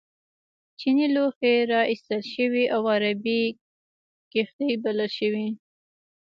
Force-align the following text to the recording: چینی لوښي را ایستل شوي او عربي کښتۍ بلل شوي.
چینی 0.79 1.07
لوښي 1.15 1.53
را 1.71 1.81
ایستل 1.91 2.21
شوي 2.33 2.65
او 2.75 2.81
عربي 2.93 3.41
کښتۍ 4.31 4.71
بلل 4.83 5.09
شوي. 5.17 5.47